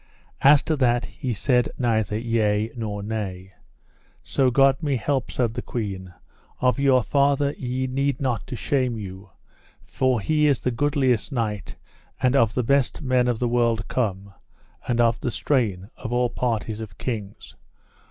[0.41, 3.53] As to that, he said neither yea nor nay.
[4.23, 6.11] So God me help, said the queen,
[6.59, 9.29] of your father ye need not to shame you,
[9.83, 11.75] for he is the goodliest knight,
[12.19, 14.33] and of the best men of the world come,
[14.87, 17.55] and of the strain, of all parties, of kings.